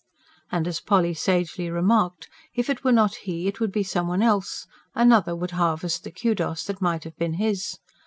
[0.51, 4.23] And as Polly sagely remarked: if it were not he, it would be some one
[4.23, 7.77] else; another would harvest the KUDOS that might have been his.